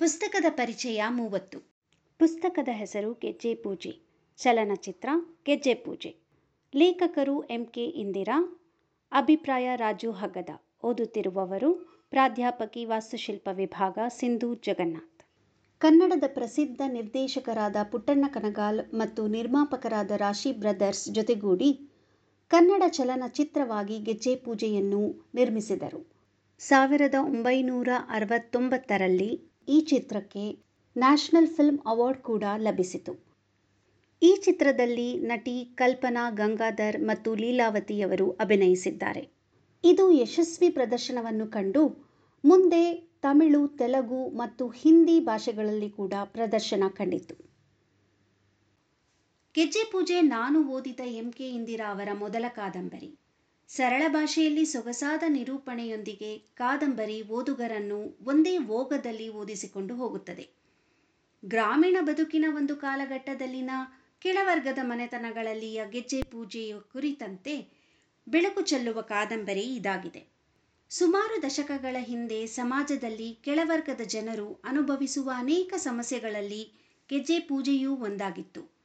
[0.00, 1.58] ಪುಸ್ತಕದ ಪರಿಚಯ ಮೂವತ್ತು.
[2.18, 3.98] ಪುಸ್ತಕದ ಹೆಸರು ಗೆಜ್ಜೆ ಪೂಜೆ.
[4.36, 5.08] ಚಲನಚಿತ್ರ
[5.46, 6.16] ಗೆಜ್ಜೆ ಪೂಜೆ.
[6.74, 7.64] ಲೇಖಕರು ಎಂ.
[7.64, 7.84] ಕೆ.
[7.84, 8.60] ಇಂದಿರಾ.
[9.12, 10.48] ಅಭಿಪ್ರಾಯ ರಾಜು ಹಗದ.
[10.82, 11.74] ಓದುತ್ತಿರುವವರು
[12.10, 15.24] ಪ್ರಾಧ್ಯಾಪಕಿ ವಾಸ್ತುಶಿಲ್ಪ ವಿಭಾಗ ಸಿಂಧು ಜಗನ್ನಾಥ್.
[15.78, 21.70] ಕನ್ನಡದ ಪ್ರಸಿದ್ಧ ನಿರ್ದೇಶಕರಾದ ಪುಟ್ಟಣ್ಣ ಕನಗಾಲ್ ಮತ್ತು ನಿರ್ಮಾಪಕರಾದ ರಾಶಿ ಬ್ರದರ್ಸ್ ಜೊತೆಗೂಡಿ
[22.48, 26.18] ಕನ್ನಡ ಚಲನಚಿತ್ರವಾಗಿ ಗೆಜ್ಜೆ ಪೂಜೆಯನ್ನು ನಿರ್ಮಿಸಿದರು.
[26.58, 30.44] ಸಾವಿರದ ಒಂಬೈನೂರ ಅರವತ್ತೊಂಬತ್ತರಲ್ಲಿ ಈ ಚಿತ್ರಕ್ಕೆ
[30.96, 33.12] ನ್ಯಾಷನಲ್ ಫಿಲ್ಮ್ ಅವಾರ್ಡ್ ಕೂಡ ಲಭಿಸಿತು.
[34.22, 39.22] ಈ ಚಿತ್ರದಲ್ಲಿ ನಟಿ ಕಲ್ಪನಾ ಗಂಗಾಧರ್ ಮತ್ತು ಲೀಲಾವತಿಯವರು ಅಭಿನಯಿಸಿದ್ದಾರೆ.
[39.84, 41.82] ಇದು ಯಶಸ್ವಿ ಪ್ರದರ್ಶನವನ್ನು ಕಂಡು
[42.44, 42.82] ಮುಂದೆ
[43.22, 47.34] ತಮಿಳು, ತೆಲುಗು ಮತ್ತು ಹಿಂದಿ ಭಾಷೆಗಳಲ್ಲಿ ಕೂಡ ಪ್ರದರ್ಶನ ಕಂಡಿತು.
[49.54, 53.10] ಗೆಜ್ಜೆ ಪೂಜೆ ನಾನು ಓದಿದ ಎಂ ಕೆ ಇಂದಿರಾ ಅವರ ಮೊದಲ ಕಾದಂಬರಿ.
[53.70, 60.48] ಸರಳ ಭಾಷೆಯಲ್ಲಿ ಸೊಗಸಾದ ನಿರೂಪಣೆಯೊಂದಿಗೆ ಕಾದಂಬರಿ ಓದುಗರನ್ನು ಒಂದೇ ಓಗದಲ್ಲಿ ಓದಿಸಿಕೊಂಡು ಹೋಗುತ್ತದೆ.
[61.44, 63.70] ಗ್ರಾಮೀಣ ಬದುಕಿನ ಒಂದು ಕಾಲಘಟ್ಟದಲ್ಲಿನ
[64.18, 67.72] ಕೆಳವರ್ಗದ ಮನೆತನಗಳಲ್ಲಿಯ ಗೆಜ್ಜೆ ಪೂಜೆಯ ಕುರಿತಂತೆ
[68.26, 70.32] ಬೆಳಕು ಚೆಲ್ಲುವ ಕಾದಂಬರಿ ಇದಾಗಿದೆ.
[70.90, 76.78] ಸುಮಾರು ದಶಕಗಳ ಹಿಂದೆ ಸಮಾಜದಲ್ಲಿ ಕೆಳವರ್ಗದ ಜನರು ಅನುಭವಿಸುವ ಅನೇಕ ಸಮಸ್ಯೆಗಳಲ್ಲಿ
[77.10, 78.77] ಗೆಜ್ಜೆ ಪೂಜೆಯೂ ಒಂದಾಗಿತ್ತು.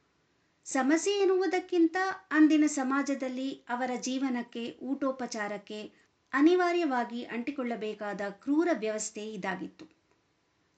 [0.66, 1.96] ಸಮಸ್ಯೆ ಎನ್ನುವುದಕ್ಕಿಂತ
[2.30, 5.92] ಅಂದಿನ ಸಮಾಜದಲ್ಲಿ ಅವರ ಜೀವನಕ್ಕೆ, ಊಟೋಪಚಾರಕ್ಕೆ
[6.32, 9.88] ಅನಿವಾರ್ಯವಾಗಿ ಅಂಟಿಕೊಳ್ಳಬೇಕಾದ ಕ್ರೂರ ವ್ಯವಸ್ಥೆ ಇದಾಗಿತ್ತು.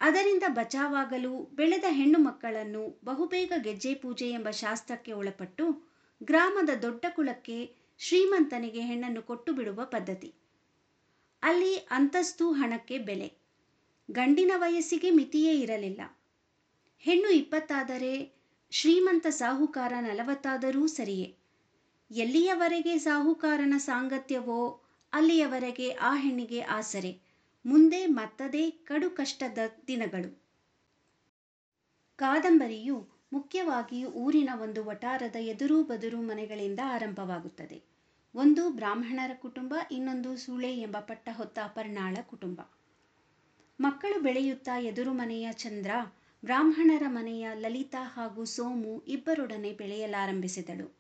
[0.00, 8.80] ಅದರಿಂದ ಬಚಾವಾಗಲು ಬೆಳೆದ ಹೆಣ್ಣು ಮಕ್ಕಳನ್ನು ಬಹುಬೇಗ ಗೆಜ್ಜೆ ಪೂಜೆ ಎಂಬ ಶಾಸ್ತ್ರಕ್ಕೆ ಒಳಪಟ್ಟು ಗ್ರಾಮದ ದೊಡ್ಡ ಕುಲಕ್ಕೆ ಶ್ರೀಮಂತನಿಗೆ
[8.80, 10.34] ಹೆಣ್ಣನ್ನು ಕೊಟ್ಟು ಬಿಡುವ ಪದ್ಧತಿ.
[11.42, 13.32] ಅಲ್ಲಿ ಅಂತಸ್ತು, ಹಣಕ್ಕೆ ಬೆಲೆ.
[14.10, 16.00] ಗಂಡಿನ ವಯಸ್ಸಿಗೆ ಮಿತಿಯೇ ಇರಲಿಲ್ಲ.
[16.98, 18.35] ಹೆಣ್ಣು ಇಪ್ಪತ್ತಾದರೆ
[18.72, 21.36] ಶ್ರೀಮಂತ ಸಾಹುಕಾರ ನಲವತ್ತಾದರೂ ಸರಿಯೇ.
[22.10, 24.58] ಎಲ್ಲಿಯವರೆಗೆ ಸಾಹುಕಾರನ ಸಾಂಗತ್ಯವೋ
[25.12, 27.12] ಅಲ್ಲಿಯವರೆಗೆ ಆ ಹೆಣ್ಣಿಗೆ ಆಸರೆ.
[27.64, 30.30] ಮುಂದೆ ಮತ್ತದೇ ಕಡು ಕಷ್ಟದ ದಿನಗಳು.
[32.16, 32.96] ಕಾದಂಬರಿಯು
[33.32, 37.82] ಮುಖ್ಯವಾಗಿ ಊರಿನ ಒಂದು ವಟಾರದ ಎದುರು ಬದುರು ಮನೆಗಳಿಂದ ಆರಂಭವಾಗುತ್ತದೆ.
[38.34, 42.60] ಒಂದು ಬ್ರಾಹ್ಮಣರ ಕುಟುಂಬ, ಇನ್ನೊಂದು ಸೂಳೆ ಎಂಬ ಪಟ್ಟ ಹೊತ್ತ ಅಪರ್ಣಾಳ ಕುಟುಂಬ.
[43.80, 45.90] ಮಕ್ಕಳು ಬೆಳೆಯುತ್ತಾ ಎದುರು ಮನೆಯ ಚಂದ್ರ
[46.46, 50.96] ಬ್ರಾಹ್ಮಣರ ಮನೆಯ ಲಲಿತಾ ಹಾಗೂ ಸೋಮು ಇಬ್ಬರೊಡನೆ ಬೆಳೆಯಲಾರಂಭಿಸಿದಳು.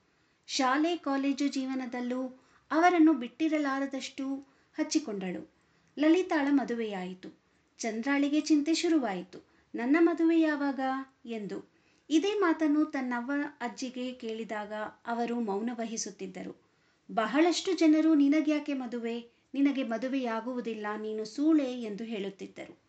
[0.46, 4.34] ಶಾಲೆ, ಕಾಲೇಜು ಜೀವನದಲ್ಲೂ ಅವರನ್ನು ಬಿಟ್ಟಿರಲಾರದಷ್ಟು
[4.78, 5.52] ಹಚ್ಚಿಕೊಂಡಳು.
[5.98, 7.40] ಲಲಿತಾಳ ಮದುವೆಯಾಯಿತು.
[7.78, 9.46] ಚಂದ್ರಾಳಿಗೆ ಚಿಂತೆ ಶುರುವಾಯಿತು.
[9.74, 10.80] ನನ್ನ ಮದುವೆ ಯಾವಾಗ?
[11.26, 11.70] ಎಂದು.
[12.10, 14.72] ಇದೇ ಮಾತನ್ನು ತನ್ನವ್ವ ಅಜ್ಜಿಗೆ ಕೇಳಿದಾಗ
[15.06, 16.66] ಅವರು ಮೌನ ವಹಿಸುತ್ತಿದ್ದರು.
[17.12, 19.20] ಬಹಳಷ್ಟು ಜನರು ನಿನಗ್ಯಾಕೆ ಮದುವೆ?
[19.54, 22.85] ನಿನಗೆ ಮದುವೆಯಾಗುವುದಿಲ್ಲ, ನೀನು ಸೂಳೆ ಎಂದು ಹೇಳುತ್ತಿದ್ದರು.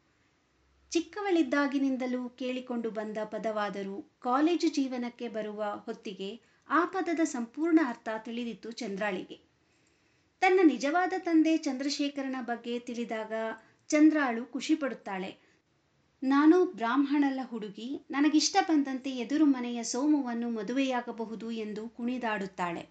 [0.92, 9.42] ಚಿಕ್ಕವಳಿದ್ದಾಗಿನಿಂದಲೂ ಕೇಳಿಕೊಂಡು ಬಂದ ಪದವಾದರೂ ಕಾಲೇಜು ಜೀವನಕ್ಕೆ ಬರುವ ಹೊತ್ತಿಗೆ ಆ ಪದದ ಸಂಪೂರ್ಣ ಅರ್ಥ ತಿಳಿದಿತ್ತು ಚಂದ್ರಾಳಿಗೆ.
[10.40, 13.34] ತನ್ನ ನಿಜವಾದ ತಂದೆ ಚಂದ್ರಶೇಖರನ ಬಗ್ಗೆ ತಿಳಿದಾಗ
[13.90, 15.48] ಚಂದ್ರಾಳು ಖುಷಿಪಡುತ್ತಾಳೆ.
[16.24, 22.90] ನಾನು ಬ್ರಾಹ್ಮಣಲ್ಲ ಹುಡುಗಿ, ನನಗಿಷ್ಟ ಬಂದಂತೆ ಎದುರು ಮನೆಯ ಸೋಮವನ್ನು ಮದುವೆಯಾಗಬಹುದು ಎಂದು ಕುಣಿದಾಡುತ್ತಾಳೆ.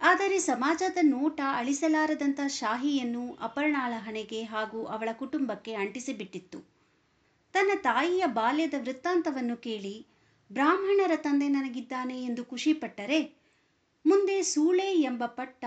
[0.00, 6.71] ಆದರೆ ಸಮಾಜದ ನೋಟ ಅಳಿಸಲಾರದಂಥ ಶಾಹಿಯನ್ನು ಅಪರ್ಣಾಳ ಹಣೆಗೆ ಹಾಗೂ ಅವಳ ಕುಟುಂಬಕ್ಕೆ ಅಂಟಿಸಿಬಿಟ್ಟಿತ್ತು.
[7.54, 10.06] ತನ್ನ ತಾಯಿಯ ಬಾಲ್ಯದ ವೃತ್ತಾಂತವನ್ನು ಕೇಳಿ,
[10.50, 13.20] ಬ್ರಾಹ್ಮಣರ ತಂದೆ ನನಗಿದ್ದಾನೆ ಎಂದು ಖುಷಿಪಟ್ಟರೆ,
[14.06, 15.64] ಮುಂದೆ ಸೂಳೆ ಎಂಬ ಪಟ್ಟ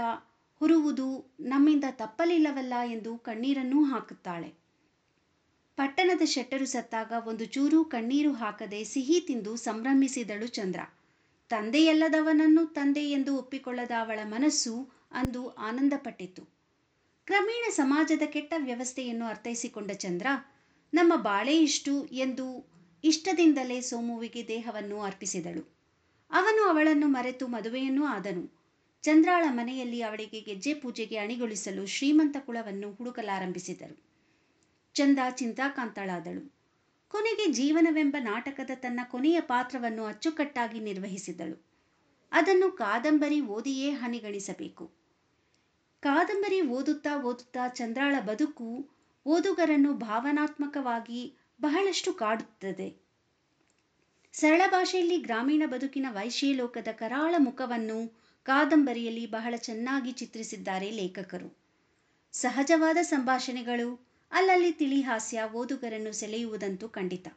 [0.61, 4.49] ಹುರುವುದು ನಮ್ಮಿಂದ ತಪ್ಪಲಿಲ್ಲವಲ್ಲ ಎಂದು ಕಣ್ಣೀರನ್ನೂ ಹಾಕುತ್ತಾಳೆ.
[5.77, 10.79] ಪಟ್ಟಣದ ಶೆಟ್ಟರು ಸತ್ತಾಗ ಒಂದು ಚೂರು ಕಣ್ಣೀರು ಹಾಕದೆ ಸಿಹಿ ತಿಂದು ಸಂಭ್ರಮಿಸಿದಳು ಚಂದ್ರ.
[11.49, 14.73] ತಂದೆಯಲ್ಲದವನನ್ನು ತಂದೆ ಎಂದು ಒಪ್ಪಿಕೊಳ್ಳದ ಅವಳ ಮನಸ್ಸು
[15.11, 16.43] ಅಂದು ಆನಂದಪಟ್ಟಿತು
[17.27, 20.27] ಕ್ರಮೇಣ ಸಮಾಜದ ಕೆಟ್ಟ ವ್ಯವಸ್ಥೆಯನ್ನು ಅರ್ಥೈಸಿಕೊಂಡ ಚಂದ್ರ
[20.95, 22.67] ನಮ್ಮ ಬಾಳೆ ಇಷ್ಟು ಎಂದು
[23.03, 25.63] ಇಷ್ಟದಿಂದಲೇ ಸೋಮುವಿಗೆ ದೇಹವನ್ನು ಅರ್ಪಿಸಿದಳು.
[26.31, 28.43] ಅವನು ಅವಳನ್ನು ಮರೆತು ಮದುವೆಯನ್ನೂ ಆದನು.
[29.03, 33.95] ಚಂದ್ರಾಳ ಮನೆಯಲ್ಲಿ ಅವಳಿಗೆ ಗೆಜ್ಜೆ ಪೂಜೆಗೆ ಅಣಿಗೊಳಿಸಲು ಶ್ರೀಮಂತ ಕುಳವನ್ನು ಹುಡುಕಲಾರಂಭಿಸಿದರು.
[34.95, 36.55] ಚಂದ ಚಿಂತಾಕಾಂತಳಾದಳು.
[37.09, 41.57] ಕೊನೆಗೆ ಜೀವನವೆಂಬ ನಾಟಕದ ತನ್ನ ಕೊನೆಯ ಪಾತ್ರವನ್ನು ಅಚ್ಚುಕಟ್ಟಾಗಿ ನಿರ್ವಹಿಸಿದಳು.
[42.31, 44.91] ಅದನ್ನು ಕಾದಂಬರಿ ಓದಿಯೇ ಹನಿಗಣಿಸಬೇಕು.
[46.01, 48.94] ಕಾದಂಬರಿ ಓದುತ್ತಾ ಓದುತ್ತಾ ಚಂದ್ರಾಳ ಬದುಕು
[49.25, 53.05] ಓದುಗರನ್ನು ಭಾವನಾತ್ಮಕವಾಗಿ ಬಹಳಷ್ಟು ಕಾಡುತ್ತದೆ.
[54.33, 61.59] ಸರಳ ಭಾಷೆಯಲ್ಲಿ ಗ್ರಾಮೀಣ ಬದುಕಿನ ವೈಶ್ಯಲೋಕದ ಕರಾಳ ಮುಖವನ್ನು ಕಾದಂಬರಿಯಲ್ಲಿ ಬಹಳ ಚೆನ್ನಾಗಿ ಚಿತ್ರಿಸಿದ್ದಾರೆ ಲೇಖಕರು.
[62.33, 67.27] ಸಹಜವಾದ ಸಂಭಾಷಣೆಗಳು, ಅಲ್ಲಲ್ಲಿ ತಿಳಿ ಹಾಸ್ಯ ಓದುಗರನ್ನು ಸೆಳೆಯುವುದಂತೂ ಖಂಡಿತ.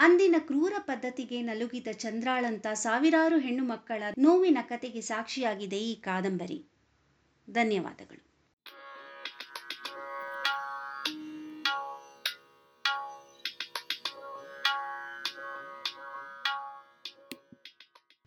[0.00, 6.64] ಅಂದಿನ ಕ್ರೂರ ಪದ್ಧತಿಗೆ ನಲುಗಿದ ಚಂದ್ರಾಳಂತ ಸಾವಿರಾರು ಹೆಣ್ಣು ಮಕ್ಕಳ ನೋವಿನ ಕತೆಗೆ ಸಾಕ್ಷಿಯಾಗಿದೆ ಈ ಕಾದಂಬರಿ.
[7.50, 8.25] ಧನ್ಯವಾದಗಳು.